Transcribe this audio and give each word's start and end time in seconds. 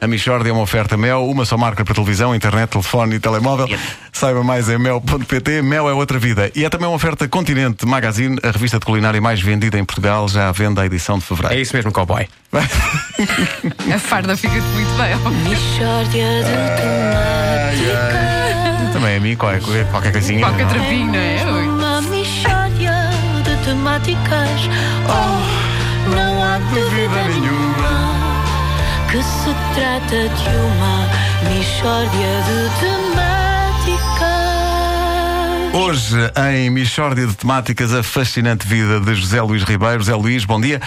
A 0.00 0.06
Michordia 0.06 0.50
é 0.50 0.52
uma 0.52 0.62
oferta 0.62 0.96
Mel, 0.96 1.24
uma 1.26 1.44
só 1.44 1.56
marca 1.56 1.84
para 1.84 1.92
televisão, 1.94 2.32
internet, 2.34 2.70
telefone 2.70 3.16
e 3.16 3.20
telemóvel. 3.20 3.66
Saiba 4.12 4.42
mais 4.44 4.68
em 4.68 4.78
mel.pt. 4.78 5.62
Mel 5.62 5.88
é 5.88 5.92
outra 5.94 6.18
vida. 6.18 6.50
E 6.54 6.64
é 6.64 6.68
também 6.70 6.86
uma 6.86 6.94
oferta 6.94 7.26
Continente 7.28 7.84
Magazine, 7.86 8.38
a 8.42 8.50
revista 8.50 8.78
de 8.78 8.84
culinária 8.84 9.20
mais 9.20 9.40
vendida 9.40 9.78
em 9.78 9.84
Portugal, 9.84 10.28
já 10.28 10.48
à 10.48 10.52
venda 10.52 10.82
a 10.82 10.86
edição 10.86 11.18
de 11.18 11.24
É 11.24 11.26
fevereiro. 11.26 11.62
isso 11.62 11.74
mesmo, 11.74 11.90
cowboy. 11.92 12.28
A 13.94 13.98
farda 13.98 14.36
fica-te 14.36 14.60
muito 14.60 14.92
bem. 14.96 15.14
ó. 15.14 15.18
Mixórdia 15.48 16.26
de 16.44 16.82
temáticas. 16.82 18.92
Também 18.92 19.16
a 19.16 19.20
mim, 19.20 19.36
qualquer, 19.36 19.86
qualquer 19.90 20.12
coisinha. 20.12 20.40
Qualquer 20.40 20.68
trapinho, 20.68 21.06
não 21.06 21.14
é? 21.18 21.42
Uma 21.44 22.02
mixórdia 22.02 22.92
de 23.44 23.56
temáticas. 23.64 24.60
Oh, 25.08 26.10
não 26.14 26.42
há 26.42 26.58
dúvida 26.58 27.22
nenhuma 27.28 27.55
que 29.10 29.22
se 29.22 29.54
trata 29.74 30.28
de 30.28 30.48
uma 30.56 31.08
mixórdia 31.48 32.42
de 32.46 32.58
temáticas. 32.80 34.26
Hoje, 35.74 36.16
em 36.50 36.70
Michórdia 36.70 37.26
de 37.26 37.34
Temáticas, 37.34 37.92
a 37.92 38.02
fascinante 38.02 38.66
vida 38.66 38.98
de 39.00 39.14
José 39.14 39.40
Luís 39.42 39.62
Ribeiro. 39.62 39.98
José 39.98 40.14
Luís, 40.14 40.44
bom 40.44 40.60
dia. 40.60 40.80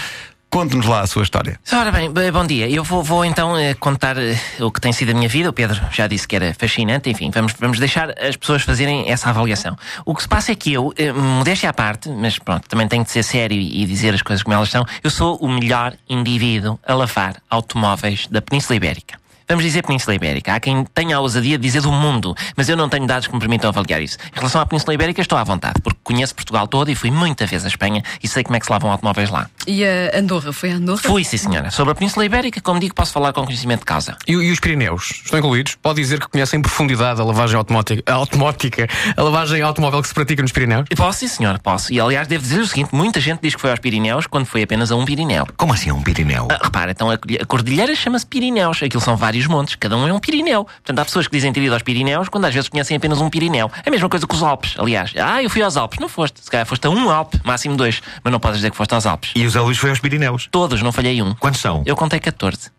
Conte-nos 0.50 0.86
lá 0.86 1.02
a 1.02 1.06
sua 1.06 1.22
história. 1.22 1.60
Ora 1.72 1.92
bem, 1.92 2.10
bom 2.10 2.44
dia. 2.44 2.68
Eu 2.68 2.82
vou, 2.82 3.04
vou 3.04 3.24
então 3.24 3.56
eh, 3.56 3.72
contar 3.74 4.18
eh, 4.18 4.36
o 4.58 4.68
que 4.72 4.80
tem 4.80 4.92
sido 4.92 5.10
a 5.10 5.14
minha 5.14 5.28
vida. 5.28 5.48
O 5.48 5.52
Pedro 5.52 5.80
já 5.92 6.08
disse 6.08 6.26
que 6.26 6.34
era 6.34 6.52
fascinante. 6.52 7.08
Enfim, 7.08 7.30
vamos, 7.32 7.52
vamos 7.56 7.78
deixar 7.78 8.10
as 8.20 8.36
pessoas 8.36 8.62
fazerem 8.62 9.08
essa 9.08 9.30
avaliação. 9.30 9.76
O 10.04 10.12
que 10.12 10.22
se 10.22 10.28
passa 10.28 10.50
é 10.50 10.56
que 10.56 10.72
eu, 10.72 10.92
eh, 10.98 11.12
modéstia 11.12 11.70
à 11.70 11.72
parte, 11.72 12.08
mas 12.08 12.36
pronto, 12.36 12.68
também 12.68 12.88
tenho 12.88 13.04
de 13.04 13.12
ser 13.12 13.22
sério 13.22 13.56
e, 13.56 13.84
e 13.84 13.86
dizer 13.86 14.12
as 14.12 14.22
coisas 14.22 14.42
como 14.42 14.52
elas 14.52 14.70
são, 14.70 14.84
eu 15.04 15.10
sou 15.10 15.36
o 15.36 15.48
melhor 15.48 15.94
indivíduo 16.08 16.80
a 16.84 16.94
lavar 16.94 17.36
automóveis 17.48 18.26
da 18.26 18.42
Península 18.42 18.74
Ibérica. 18.74 19.20
Vamos 19.50 19.64
dizer 19.64 19.82
Península 19.82 20.14
Ibérica. 20.14 20.54
Há 20.54 20.60
quem 20.60 20.84
tenha 20.84 21.16
a 21.16 21.20
ousadia 21.20 21.58
de 21.58 21.62
dizer 21.64 21.82
do 21.82 21.90
mundo, 21.90 22.36
mas 22.56 22.68
eu 22.68 22.76
não 22.76 22.88
tenho 22.88 23.04
dados 23.04 23.26
que 23.26 23.34
me 23.34 23.40
permitam 23.40 23.68
avaliar 23.68 24.00
isso. 24.00 24.16
Em 24.32 24.36
relação 24.36 24.60
à 24.60 24.64
Península 24.64 24.94
Ibérica, 24.94 25.20
estou 25.20 25.36
à 25.36 25.42
vontade, 25.42 25.80
porque 25.82 25.98
conheço 26.04 26.36
Portugal 26.36 26.68
todo 26.68 26.88
e 26.88 26.94
fui 26.94 27.10
muita 27.10 27.46
vez 27.46 27.64
à 27.64 27.68
Espanha 27.68 28.00
e 28.22 28.28
sei 28.28 28.44
como 28.44 28.54
é 28.54 28.60
que 28.60 28.66
se 28.66 28.70
lavam 28.70 28.92
automóveis 28.92 29.28
lá. 29.28 29.50
E 29.70 29.84
a 29.86 30.18
Andorra? 30.18 30.52
Foi 30.52 30.72
a 30.72 30.74
Andorra? 30.74 31.00
Fui, 31.00 31.22
sim, 31.22 31.36
senhora. 31.36 31.70
Sobre 31.70 31.92
a 31.92 31.94
Península 31.94 32.24
Ibérica, 32.24 32.60
como 32.60 32.80
digo, 32.80 32.92
posso 32.92 33.12
falar 33.12 33.32
com 33.32 33.44
conhecimento 33.44 33.80
de 33.80 33.84
causa. 33.84 34.16
E, 34.26 34.32
e 34.32 34.50
os 34.50 34.58
Pirineus? 34.58 35.22
Estão 35.24 35.38
incluídos? 35.38 35.76
Pode 35.76 36.00
dizer 36.00 36.18
que 36.18 36.26
conhece 36.26 36.56
em 36.56 36.60
profundidade 36.60 37.20
a 37.20 37.24
lavagem 37.24 37.56
automótica, 37.56 38.02
a 38.04 38.16
automótica, 38.16 38.88
a 39.16 39.22
lavagem 39.22 39.62
automóvel 39.62 40.02
que 40.02 40.08
se 40.08 40.14
pratica 40.14 40.42
nos 40.42 40.50
Pirineus? 40.50 40.88
Posso, 40.96 41.20
sim, 41.20 41.28
senhora, 41.28 41.60
posso. 41.60 41.92
E 41.92 42.00
aliás, 42.00 42.26
devo 42.26 42.42
dizer 42.42 42.60
o 42.60 42.66
seguinte: 42.66 42.92
muita 42.92 43.20
gente 43.20 43.42
diz 43.42 43.54
que 43.54 43.60
foi 43.60 43.70
aos 43.70 43.78
Pirineus 43.78 44.26
quando 44.26 44.44
foi 44.44 44.64
apenas 44.64 44.90
a 44.90 44.96
um 44.96 45.04
Pirineu. 45.04 45.46
Como 45.56 45.72
assim 45.72 45.92
um 45.92 46.02
Pirineu? 46.02 46.48
Ah, 46.50 46.58
repara, 46.64 46.90
então 46.90 47.08
a, 47.08 47.14
a 47.14 47.46
cordilheira 47.46 47.94
chama-se 47.94 48.26
Pirineus. 48.26 48.82
Aquilo 48.82 49.00
são 49.00 49.16
vários 49.16 49.46
montes, 49.46 49.76
cada 49.76 49.96
um 49.96 50.08
é 50.08 50.12
um 50.12 50.18
Pirineu. 50.18 50.64
Portanto, 50.64 50.98
há 50.98 51.04
pessoas 51.04 51.28
que 51.28 51.36
dizem 51.36 51.52
ter 51.52 51.62
ido 51.62 51.74
aos 51.74 51.84
Pirineus 51.84 52.28
quando 52.28 52.46
às 52.46 52.52
vezes 52.52 52.68
conhecem 52.68 52.96
apenas 52.96 53.20
um 53.20 53.30
Pirineu. 53.30 53.70
É 53.86 53.88
a 53.88 53.92
mesma 53.92 54.08
coisa 54.08 54.26
que 54.26 54.34
os 54.34 54.42
Alpes, 54.42 54.74
aliás. 54.78 55.12
Ah, 55.16 55.40
eu 55.40 55.48
fui 55.48 55.62
aos 55.62 55.76
Alpes. 55.76 56.00
Não 56.00 56.08
foste. 56.08 56.40
Se 56.42 56.50
calhar 56.50 56.66
foste 56.66 56.84
a 56.88 56.90
um 56.90 57.08
Alpe, 57.08 57.40
máximo 57.44 57.76
dois. 57.76 58.02
Mas 58.24 58.32
não 58.32 58.40
podes 58.40 58.56
dizer 58.56 58.72
que 58.72 58.76
foste 58.76 58.92
aos 58.94 59.06
Alpes. 59.06 59.30
E 59.36 59.46
o 59.46 59.59
Zé 59.60 59.64
Luís 59.64 59.78
foi 59.78 59.90
aos 59.90 60.00
Pirineus. 60.00 60.48
Todos, 60.50 60.80
não 60.80 60.90
falhei 60.90 61.20
um. 61.20 61.34
Quantos 61.34 61.60
são? 61.60 61.82
Eu 61.84 61.94
contei 61.94 62.18
14. 62.18 62.70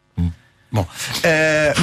Bom, 0.73 0.87
eh, 1.23 1.73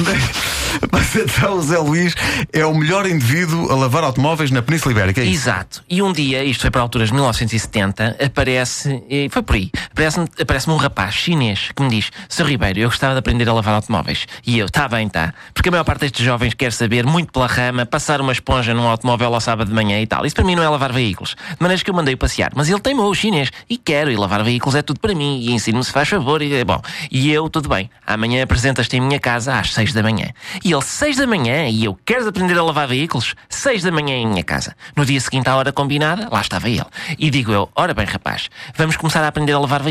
mas 0.91 1.15
então 1.15 1.59
o 1.59 1.61
Zé 1.61 1.77
Luís 1.77 2.15
é 2.51 2.65
o 2.65 2.73
melhor 2.73 3.05
indivíduo 3.05 3.71
a 3.71 3.75
lavar 3.75 4.03
automóveis 4.03 4.49
na 4.49 4.63
Península 4.63 4.91
Ibérica. 4.91 5.21
É? 5.21 5.27
Exato. 5.27 5.83
E 5.87 6.01
um 6.01 6.11
dia, 6.11 6.43
isto 6.43 6.61
foi 6.61 6.71
para 6.71 6.81
alturas 6.81 7.09
de 7.09 7.13
1970, 7.13 8.17
aparece, 8.25 9.03
e 9.07 9.29
foi 9.29 9.43
por 9.43 9.55
aí, 9.55 9.69
aparece-me 9.99 10.27
aparece 10.41 10.69
um 10.69 10.77
rapaz 10.77 11.13
chinês 11.13 11.71
que 11.75 11.83
me 11.83 11.89
diz: 11.89 12.09
Sr. 12.29 12.45
Ribeiro, 12.45 12.79
eu 12.79 12.89
gostava 12.89 13.13
de 13.13 13.19
aprender 13.19 13.47
a 13.49 13.53
lavar 13.53 13.75
automóveis. 13.75 14.25
E 14.45 14.57
eu, 14.57 14.65
está 14.65 14.87
bem, 14.87 15.09
tá. 15.09 15.33
Porque 15.53 15.67
a 15.67 15.71
maior 15.71 15.83
parte 15.83 16.01
destes 16.01 16.25
jovens 16.25 16.53
quer 16.53 16.71
saber, 16.71 17.05
muito 17.05 17.33
pela 17.33 17.47
rama, 17.47 17.85
passar 17.85 18.21
uma 18.21 18.31
esponja 18.31 18.73
num 18.73 18.87
automóvel 18.87 19.33
ao 19.33 19.41
sábado 19.41 19.67
de 19.67 19.73
manhã 19.73 19.99
e 19.99 20.07
tal. 20.07 20.25
Isso 20.25 20.35
para 20.35 20.45
mim 20.45 20.55
não 20.55 20.63
é 20.63 20.69
lavar 20.69 20.93
veículos. 20.93 21.35
De 21.35 21.57
maneiras 21.59 21.83
que 21.83 21.89
eu 21.89 21.93
mandei-o 21.93 22.17
passear. 22.17 22.51
Mas 22.55 22.69
ele 22.69 22.79
teimou, 22.79 23.09
o 23.09 23.15
chinês, 23.15 23.51
e 23.69 23.77
quero, 23.77 24.09
e 24.09 24.15
lavar 24.15 24.41
veículos 24.43 24.75
é 24.75 24.81
tudo 24.81 24.99
para 25.01 25.13
mim, 25.13 25.41
e 25.41 25.51
ensino-me 25.51 25.83
se 25.83 25.91
faz 25.91 26.07
favor. 26.07 26.41
E, 26.41 26.63
bom, 26.63 26.81
e 27.11 27.29
eu, 27.31 27.49
tudo 27.49 27.67
bem. 27.67 27.89
Amanhã 28.07 28.43
apresentas-te 28.43 28.95
em 28.95 29.01
minha 29.01 29.19
casa 29.19 29.59
às 29.59 29.73
6 29.73 29.91
da 29.91 30.01
manhã. 30.01 30.29
E 30.63 30.71
ele, 30.71 30.81
6 30.81 31.17
da 31.17 31.27
manhã, 31.27 31.67
e 31.67 31.83
eu, 31.83 31.97
queres 32.05 32.25
aprender 32.25 32.57
a 32.57 32.63
lavar 32.63 32.87
veículos? 32.87 33.35
6 33.49 33.83
da 33.83 33.91
manhã 33.91 34.15
em 34.15 34.27
minha 34.27 34.43
casa. 34.43 34.75
No 34.95 35.05
dia 35.05 35.19
seguinte, 35.19 35.49
à 35.49 35.55
hora 35.55 35.73
combinada, 35.73 36.29
lá 36.31 36.39
estava 36.39 36.69
ele. 36.69 36.85
E 37.17 37.29
digo 37.29 37.51
eu, 37.51 37.69
ora 37.75 37.93
bem, 37.93 38.05
rapaz, 38.05 38.49
vamos 38.75 38.95
começar 38.95 39.23
a 39.23 39.27
aprender 39.27 39.51
a 39.51 39.59
lavar 39.59 39.83
veículos. 39.83 39.88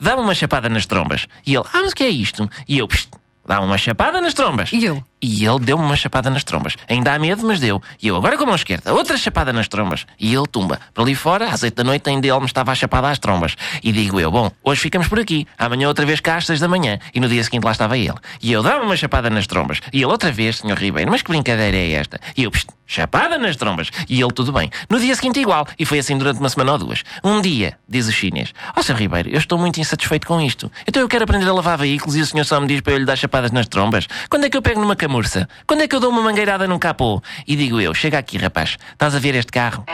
Dá-me 0.00 0.22
uma 0.22 0.34
chapada 0.34 0.68
nas 0.68 0.86
trombas. 0.86 1.26
E 1.46 1.54
ele, 1.54 1.64
ah, 1.72 1.80
mas 1.82 1.92
o 1.92 1.94
que 1.94 2.04
é 2.04 2.08
isto? 2.08 2.48
E 2.68 2.78
eu, 2.78 2.88
psst, 2.88 3.10
dá-me 3.46 3.66
uma 3.66 3.78
chapada 3.78 4.20
nas 4.20 4.34
trombas. 4.34 4.72
E 4.72 4.84
eu? 4.84 5.02
E 5.20 5.44
ele 5.46 5.60
deu-me 5.60 5.84
uma 5.84 5.96
chapada 5.96 6.28
nas 6.30 6.42
trombas. 6.42 6.76
Ainda 6.88 7.14
há 7.14 7.18
medo, 7.18 7.46
mas 7.46 7.60
deu. 7.60 7.80
E 8.02 8.08
eu, 8.08 8.16
agora 8.16 8.36
com 8.36 8.44
a 8.44 8.46
mão 8.46 8.54
esquerda, 8.54 8.92
outra 8.92 9.16
chapada 9.16 9.52
nas 9.52 9.68
trombas. 9.68 10.04
E 10.18 10.34
ele 10.34 10.46
tumba. 10.46 10.80
Para 10.92 11.04
ali 11.04 11.14
fora, 11.14 11.48
às 11.48 11.62
oito 11.62 11.76
da 11.76 11.84
noite, 11.84 12.08
ainda 12.10 12.26
ele 12.26 12.40
me 12.40 12.46
estava 12.46 12.72
a 12.72 12.74
chapada 12.74 13.08
às 13.08 13.18
trombas. 13.18 13.54
E 13.82 13.92
digo 13.92 14.18
eu, 14.18 14.30
bom, 14.30 14.50
hoje 14.64 14.80
ficamos 14.80 15.08
por 15.08 15.20
aqui. 15.20 15.46
Amanhã 15.58 15.88
outra 15.88 16.04
vez 16.04 16.20
cá 16.20 16.36
às 16.36 16.46
seis 16.46 16.60
da 16.60 16.68
manhã. 16.68 16.98
E 17.14 17.20
no 17.20 17.28
dia 17.28 17.42
seguinte 17.44 17.64
lá 17.64 17.72
estava 17.72 17.96
ele. 17.96 18.14
E 18.40 18.52
eu, 18.52 18.62
dava 18.62 18.84
uma 18.84 18.96
chapada 18.96 19.30
nas 19.30 19.46
trombas. 19.46 19.80
E 19.92 19.98
ele, 19.98 20.06
outra 20.06 20.32
vez, 20.32 20.58
senhor 20.58 20.76
Ribeiro, 20.76 21.10
mas 21.10 21.22
que 21.22 21.30
brincadeira 21.30 21.76
é 21.76 21.92
esta? 21.92 22.20
E 22.36 22.44
eu, 22.44 22.50
psst, 22.50 22.70
chapada 22.92 23.38
nas 23.38 23.56
trombas. 23.56 23.90
E 24.08 24.20
ele, 24.20 24.32
tudo 24.32 24.52
bem. 24.52 24.70
No 24.88 25.00
dia 25.00 25.14
seguinte, 25.14 25.40
igual. 25.40 25.66
E 25.78 25.84
foi 25.84 25.98
assim 25.98 26.16
durante 26.16 26.40
uma 26.40 26.48
semana 26.48 26.72
ou 26.72 26.78
duas. 26.78 27.02
Um 27.24 27.40
dia, 27.40 27.78
diz 27.88 28.06
o 28.06 28.12
chinês, 28.12 28.52
ó 28.68 28.80
oh, 28.80 28.82
senhor 28.82 28.98
Ribeiro, 28.98 29.30
eu 29.30 29.38
estou 29.38 29.58
muito 29.58 29.80
insatisfeito 29.80 30.26
com 30.26 30.40
isto. 30.40 30.70
Então 30.86 31.02
eu 31.02 31.08
quero 31.08 31.24
aprender 31.24 31.48
a 31.48 31.52
lavar 31.52 31.78
veículos 31.78 32.16
e 32.16 32.20
o 32.20 32.26
senhor 32.26 32.44
só 32.44 32.60
me 32.60 32.66
diz 32.66 32.80
para 32.80 32.92
eu 32.92 32.98
lhe 32.98 33.04
dar 33.04 33.16
chapadas 33.16 33.50
nas 33.50 33.66
trombas. 33.66 34.06
Quando 34.28 34.44
é 34.44 34.50
que 34.50 34.56
eu 34.56 34.62
pego 34.62 34.80
numa 34.80 34.96
camurça? 34.96 35.48
Quando 35.66 35.82
é 35.82 35.88
que 35.88 35.94
eu 35.94 36.00
dou 36.00 36.10
uma 36.10 36.22
mangueirada 36.22 36.66
num 36.66 36.78
capô? 36.78 37.22
E 37.46 37.56
digo 37.56 37.80
eu, 37.80 37.94
chega 37.94 38.18
aqui, 38.18 38.38
rapaz, 38.38 38.76
estás 38.92 39.14
a 39.14 39.18
ver 39.18 39.34
este 39.34 39.52
carro? 39.52 39.84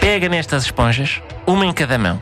Pega 0.00 0.28
nestas 0.28 0.64
esponjas, 0.64 1.20
uma 1.46 1.64
em 1.64 1.72
cada 1.72 1.98
mão. 1.98 2.20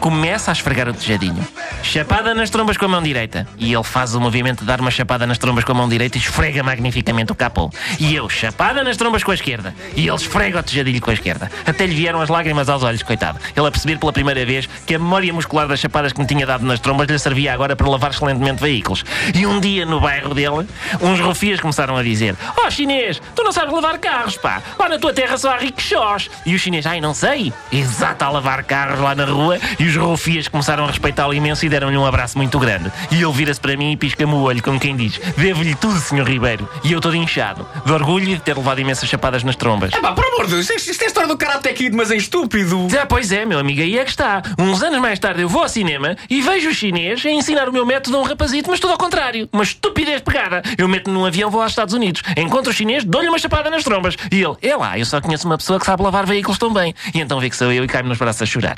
Começa 0.00 0.50
a 0.50 0.52
esfregar 0.52 0.88
o 0.88 0.94
tejadinho. 0.94 1.46
Chapada 1.82 2.34
nas 2.34 2.50
trombas 2.50 2.76
com 2.76 2.84
a 2.84 2.88
mão 2.88 3.02
direita. 3.02 3.46
E 3.58 3.72
ele 3.72 3.82
faz 3.82 4.14
o 4.14 4.20
movimento 4.20 4.60
de 4.60 4.66
dar 4.66 4.80
uma 4.80 4.90
chapada 4.90 5.26
nas 5.26 5.38
trombas 5.38 5.64
com 5.64 5.72
a 5.72 5.74
mão 5.74 5.88
direita 5.88 6.16
e 6.16 6.20
esfrega 6.20 6.62
magnificamente 6.62 7.32
o 7.32 7.34
capô. 7.34 7.68
E 7.98 8.14
eu, 8.14 8.28
chapada 8.28 8.84
nas 8.84 8.96
trombas 8.96 9.24
com 9.24 9.32
a 9.32 9.34
esquerda. 9.34 9.74
E 9.96 10.06
ele 10.06 10.16
esfrega 10.16 10.60
o 10.60 10.62
tejadilho 10.62 11.00
com 11.00 11.10
a 11.10 11.14
esquerda. 11.14 11.50
Até 11.66 11.84
lhe 11.84 11.94
vieram 11.94 12.20
as 12.20 12.28
lágrimas 12.28 12.68
aos 12.68 12.82
olhos, 12.84 13.02
coitado. 13.02 13.40
Ele 13.56 13.66
a 13.66 13.70
perceber 13.70 13.98
pela 13.98 14.12
primeira 14.12 14.44
vez 14.46 14.68
que 14.86 14.94
a 14.94 14.98
memória 14.98 15.32
muscular 15.32 15.66
das 15.66 15.80
chapadas 15.80 16.12
que 16.12 16.20
me 16.20 16.26
tinha 16.26 16.46
dado 16.46 16.64
nas 16.64 16.78
trombas 16.78 17.08
lhe 17.08 17.18
servia 17.18 17.52
agora 17.52 17.74
para 17.74 17.88
lavar 17.88 18.10
excelentemente 18.12 18.62
veículos. 18.62 19.04
E 19.34 19.46
um 19.46 19.58
dia, 19.58 19.84
no 19.84 20.00
bairro 20.00 20.32
dele, 20.32 20.66
uns 21.00 21.18
rufias 21.18 21.58
começaram 21.58 21.96
a 21.96 22.02
dizer: 22.04 22.36
Ó 22.56 22.70
chinês, 22.70 23.20
tu 23.34 23.42
não 23.42 23.50
sabes 23.50 23.74
lavar 23.74 23.98
carros, 23.98 24.36
pá. 24.36 24.62
Lá 24.78 24.88
na 24.88 24.98
tua 24.98 25.12
terra 25.12 25.36
só 25.36 25.50
há 25.50 25.56
rickshaws. 25.56 26.30
E 26.46 26.54
o 26.54 26.58
chinês, 26.58 26.86
ai, 26.86 27.00
não 27.00 27.12
sei. 27.12 27.52
Exato, 27.72 28.24
a 28.24 28.30
lavar 28.30 28.62
carros 28.62 29.00
lá 29.00 29.14
na 29.14 29.24
rua. 29.24 29.58
E 29.78 29.87
os 29.88 29.96
rufias 29.96 30.48
começaram 30.48 30.84
a 30.84 30.86
respeitá-lo 30.86 31.34
imenso 31.34 31.64
e 31.64 31.68
deram-lhe 31.68 31.96
um 31.96 32.06
abraço 32.06 32.36
muito 32.36 32.58
grande. 32.58 32.92
E 33.10 33.22
ele 33.22 33.32
vira-se 33.32 33.60
para 33.60 33.76
mim 33.76 33.92
e 33.92 33.96
pisca-me 33.96 34.32
o 34.32 34.42
olho, 34.42 34.62
como 34.62 34.78
quem 34.78 34.96
diz: 34.96 35.20
Devo-lhe 35.36 35.74
tudo, 35.74 35.98
senhor 35.98 36.28
Ribeiro. 36.28 36.68
E 36.84 36.92
eu 36.92 37.00
todo 37.00 37.16
inchado, 37.16 37.66
de 37.84 37.92
orgulho 37.92 38.26
de 38.26 38.40
ter 38.40 38.56
levado 38.56 38.80
imensas 38.80 39.08
chapadas 39.08 39.42
nas 39.42 39.56
trombas. 39.56 39.92
É 39.92 40.00
pá, 40.00 40.12
por 40.12 40.24
amor 40.24 40.46
de 40.46 40.52
Deus, 40.54 40.70
isto, 40.70 40.90
isto 40.90 41.02
é 41.02 41.04
a 41.04 41.08
história 41.08 41.28
do 41.28 41.36
Karate 41.36 41.72
Kid, 41.72 41.94
mas 41.96 42.10
em 42.10 42.16
estúpido. 42.16 42.88
Ah, 43.00 43.06
pois 43.06 43.32
é, 43.32 43.44
meu 43.44 43.58
amigo, 43.58 43.80
aí 43.80 43.98
é 43.98 44.04
que 44.04 44.10
está. 44.10 44.42
Uns 44.58 44.82
anos 44.82 45.00
mais 45.00 45.18
tarde 45.18 45.42
eu 45.42 45.48
vou 45.48 45.62
ao 45.62 45.68
cinema 45.68 46.16
e 46.28 46.40
vejo 46.40 46.70
o 46.70 46.74
chinês 46.74 47.24
a 47.24 47.30
ensinar 47.30 47.68
o 47.68 47.72
meu 47.72 47.86
método 47.86 48.16
a 48.16 48.20
um 48.20 48.24
rapazito, 48.24 48.70
mas 48.70 48.80
tudo 48.80 48.92
ao 48.92 48.98
contrário. 48.98 49.48
Uma 49.52 49.62
estupidez 49.62 50.20
pegada. 50.20 50.62
Eu 50.76 50.88
meto-me 50.88 51.16
num 51.16 51.24
avião, 51.24 51.50
vou 51.50 51.62
aos 51.62 51.72
Estados 51.72 51.94
Unidos, 51.94 52.22
encontro 52.36 52.70
o 52.70 52.74
chinês, 52.74 53.04
dou-lhe 53.04 53.28
uma 53.28 53.38
chapada 53.38 53.70
nas 53.70 53.84
trombas. 53.84 54.16
E 54.30 54.42
ele, 54.42 54.56
é 54.62 54.76
lá, 54.76 54.98
eu 54.98 55.06
só 55.06 55.20
conheço 55.20 55.46
uma 55.46 55.58
pessoa 55.58 55.78
que 55.78 55.86
sabe 55.86 56.02
lavar 56.02 56.26
veículos 56.26 56.58
tão 56.58 56.72
bem. 56.72 56.94
E 57.14 57.20
então 57.20 57.40
vê 57.40 57.48
que 57.48 57.56
sou 57.56 57.72
eu 57.72 57.84
e 57.84 57.86
cai-me 57.86 58.08
nos 58.08 58.18
braços 58.18 58.42
a 58.42 58.46
chorar. 58.46 58.76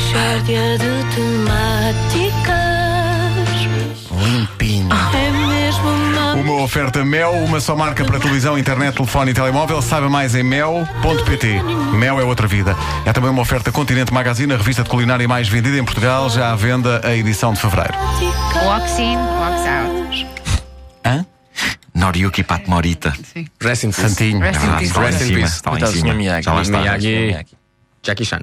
Mixórdia 0.00 0.76
de 0.78 1.14
temáticas. 1.14 2.56
Limpinho. 4.12 4.88
É 4.92 5.30
mesmo 5.30 5.88
uma 5.88 6.34
Uma 6.34 6.62
oferta 6.62 7.02
Mel, 7.02 7.32
uma 7.32 7.60
só 7.60 7.74
marca 7.74 8.04
para 8.04 8.18
televisão, 8.20 8.58
internet, 8.58 8.94
telefone 8.94 9.30
e 9.30 9.34
telemóvel. 9.34 9.80
Saiba 9.80 10.10
mais 10.10 10.34
em 10.34 10.42
mel.pt. 10.42 11.62
Mel 11.94 12.20
é 12.20 12.24
outra 12.24 12.46
vida. 12.46 12.76
É 13.06 13.12
também 13.14 13.30
uma 13.30 13.40
oferta 13.40 13.72
Continente 13.72 14.12
Magazine, 14.12 14.52
a 14.52 14.58
revista 14.58 14.82
de 14.84 14.90
culinária 14.90 15.26
mais 15.26 15.48
vendida 15.48 15.78
em 15.78 15.84
Portugal, 15.84 16.28
já 16.28 16.52
à 16.52 16.56
venda 16.56 17.00
a 17.02 17.16
edição 17.16 17.54
de 17.54 17.60
fevereiro. 17.60 17.94
Walks 18.66 18.98
in, 18.98 19.16
walks 19.16 19.66
out. 19.66 20.26
Hã? 21.06 21.24
Noriyuki 21.94 22.42
Patmorita. 22.44 23.14
Sim. 23.32 23.46
Rest 23.62 23.84
in 23.84 23.92
peace. 23.92 24.08
Santinho. 24.10 24.40
Rest 24.40 24.62
in 24.62 24.68
Ah, 24.68 24.72
peace. 24.76 24.84
está 24.90 25.00
lá 25.00 25.06
em 25.08 25.12
Rest 25.12 25.22
in 25.22 25.26
cima, 25.26 25.38
peace. 25.40 25.54
está 25.56 25.70
lá 25.70 25.78
do 25.78 25.86
cima. 25.86 26.08
Está. 26.60 26.78
Miyagi. 26.78 27.46
Jackie 28.02 28.24
Chan. 28.26 28.42